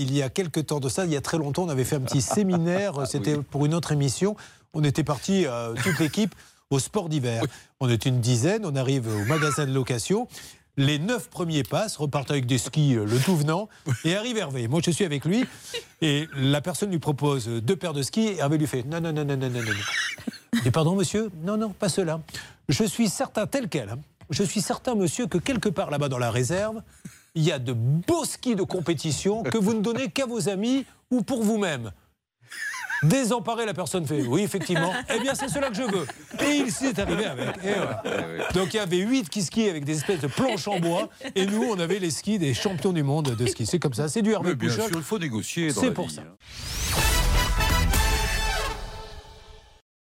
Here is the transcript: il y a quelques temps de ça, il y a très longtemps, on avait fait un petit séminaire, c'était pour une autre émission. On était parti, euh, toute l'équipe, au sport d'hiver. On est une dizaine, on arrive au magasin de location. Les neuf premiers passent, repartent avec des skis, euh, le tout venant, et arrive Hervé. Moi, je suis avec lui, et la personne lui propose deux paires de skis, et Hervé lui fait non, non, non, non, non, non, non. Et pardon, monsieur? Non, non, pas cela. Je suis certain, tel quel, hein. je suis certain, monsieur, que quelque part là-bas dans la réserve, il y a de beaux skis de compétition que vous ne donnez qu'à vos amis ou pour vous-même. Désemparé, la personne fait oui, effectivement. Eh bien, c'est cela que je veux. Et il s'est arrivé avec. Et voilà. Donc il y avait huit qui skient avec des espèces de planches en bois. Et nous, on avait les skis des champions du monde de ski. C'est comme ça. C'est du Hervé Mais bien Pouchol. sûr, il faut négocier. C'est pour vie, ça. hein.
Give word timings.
il 0.00 0.14
y 0.14 0.22
a 0.22 0.30
quelques 0.30 0.66
temps 0.66 0.80
de 0.80 0.88
ça, 0.88 1.04
il 1.04 1.12
y 1.12 1.16
a 1.16 1.20
très 1.20 1.38
longtemps, 1.38 1.64
on 1.64 1.68
avait 1.68 1.84
fait 1.84 1.96
un 1.96 2.00
petit 2.00 2.22
séminaire, 2.22 2.94
c'était 3.06 3.36
pour 3.36 3.66
une 3.66 3.74
autre 3.74 3.92
émission. 3.92 4.36
On 4.72 4.82
était 4.84 5.04
parti, 5.04 5.46
euh, 5.46 5.74
toute 5.82 5.98
l'équipe, 5.98 6.34
au 6.70 6.78
sport 6.78 7.08
d'hiver. 7.08 7.42
On 7.80 7.88
est 7.88 8.06
une 8.06 8.20
dizaine, 8.20 8.64
on 8.64 8.76
arrive 8.76 9.08
au 9.08 9.24
magasin 9.26 9.66
de 9.66 9.72
location. 9.72 10.28
Les 10.76 10.98
neuf 10.98 11.28
premiers 11.28 11.64
passent, 11.64 11.96
repartent 11.96 12.30
avec 12.30 12.46
des 12.46 12.56
skis, 12.56 12.94
euh, 12.94 13.04
le 13.04 13.18
tout 13.18 13.36
venant, 13.36 13.68
et 14.04 14.16
arrive 14.16 14.38
Hervé. 14.38 14.68
Moi, 14.68 14.80
je 14.84 14.90
suis 14.90 15.04
avec 15.04 15.24
lui, 15.24 15.44
et 16.00 16.28
la 16.34 16.60
personne 16.60 16.90
lui 16.90 17.00
propose 17.00 17.48
deux 17.48 17.76
paires 17.76 17.92
de 17.92 18.02
skis, 18.02 18.28
et 18.28 18.36
Hervé 18.38 18.56
lui 18.56 18.66
fait 18.66 18.84
non, 18.84 19.00
non, 19.00 19.12
non, 19.12 19.24
non, 19.24 19.36
non, 19.36 19.50
non, 19.50 19.60
non. 19.60 20.60
Et 20.64 20.70
pardon, 20.70 20.94
monsieur? 20.94 21.30
Non, 21.42 21.56
non, 21.56 21.70
pas 21.70 21.88
cela. 21.88 22.20
Je 22.68 22.84
suis 22.84 23.08
certain, 23.08 23.46
tel 23.46 23.68
quel, 23.68 23.88
hein. 23.90 23.98
je 24.30 24.42
suis 24.42 24.60
certain, 24.60 24.94
monsieur, 24.94 25.26
que 25.26 25.38
quelque 25.38 25.68
part 25.68 25.90
là-bas 25.90 26.08
dans 26.08 26.18
la 26.18 26.30
réserve, 26.30 26.82
il 27.34 27.42
y 27.44 27.52
a 27.52 27.58
de 27.58 27.72
beaux 27.72 28.24
skis 28.24 28.54
de 28.56 28.62
compétition 28.62 29.42
que 29.42 29.58
vous 29.58 29.74
ne 29.74 29.80
donnez 29.80 30.08
qu'à 30.10 30.26
vos 30.26 30.48
amis 30.48 30.84
ou 31.10 31.22
pour 31.22 31.42
vous-même. 31.42 31.92
Désemparé, 33.02 33.64
la 33.64 33.72
personne 33.72 34.06
fait 34.06 34.20
oui, 34.22 34.42
effectivement. 34.42 34.92
Eh 35.14 35.20
bien, 35.20 35.34
c'est 35.34 35.48
cela 35.48 35.70
que 35.70 35.74
je 35.74 35.82
veux. 35.84 36.06
Et 36.46 36.56
il 36.56 36.70
s'est 36.70 37.00
arrivé 37.00 37.24
avec. 37.24 37.48
Et 37.64 37.72
voilà. 37.72 38.02
Donc 38.52 38.74
il 38.74 38.76
y 38.76 38.80
avait 38.80 38.98
huit 38.98 39.26
qui 39.30 39.40
skient 39.42 39.70
avec 39.70 39.86
des 39.86 39.96
espèces 39.96 40.20
de 40.20 40.26
planches 40.26 40.68
en 40.68 40.78
bois. 40.80 41.08
Et 41.34 41.46
nous, 41.46 41.62
on 41.64 41.78
avait 41.78 41.98
les 41.98 42.10
skis 42.10 42.38
des 42.38 42.52
champions 42.52 42.92
du 42.92 43.02
monde 43.02 43.34
de 43.34 43.46
ski. 43.46 43.64
C'est 43.64 43.78
comme 43.78 43.94
ça. 43.94 44.08
C'est 44.08 44.20
du 44.20 44.32
Hervé 44.32 44.50
Mais 44.50 44.54
bien 44.54 44.68
Pouchol. 44.68 44.88
sûr, 44.90 44.96
il 44.98 45.02
faut 45.02 45.18
négocier. 45.18 45.70
C'est 45.70 45.92
pour 45.92 46.08
vie, 46.08 46.16
ça. 46.16 46.20
hein. 46.22 46.36